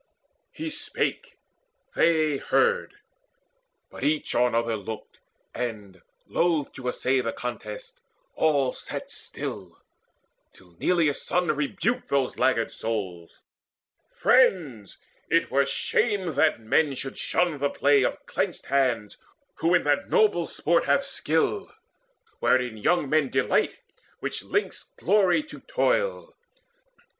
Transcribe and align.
He 0.51 0.71
spake, 0.71 1.37
they 1.95 2.37
heard; 2.37 2.95
but 3.91 4.03
each 4.03 4.33
on 4.33 4.55
other 4.55 4.75
looked, 4.75 5.19
And, 5.53 6.01
loth 6.25 6.73
to 6.73 6.89
essay 6.89 7.21
the 7.21 7.31
contest, 7.31 7.99
all 8.33 8.73
sat 8.73 9.11
still, 9.11 9.77
Till 10.53 10.71
Neleus' 10.79 11.21
son 11.21 11.51
rebuked 11.55 12.07
those 12.07 12.39
laggard 12.39 12.71
souls: 12.71 13.43
"Friends, 14.11 14.97
it 15.29 15.51
were 15.51 15.67
shame 15.67 16.33
that 16.33 16.59
men 16.59 16.95
should 16.95 17.19
shun 17.19 17.59
the 17.59 17.69
play 17.69 18.01
Of 18.01 18.25
clenched 18.25 18.65
hands, 18.65 19.19
who 19.57 19.75
in 19.75 19.83
that 19.83 20.09
noble 20.09 20.47
sport 20.47 20.85
Have 20.85 21.05
skill, 21.05 21.71
wherein 22.39 22.75
young 22.75 23.07
men 23.07 23.29
delight, 23.29 23.77
which 24.19 24.41
links 24.41 24.81
Glory 24.97 25.43
to 25.43 25.59
toil. 25.59 26.35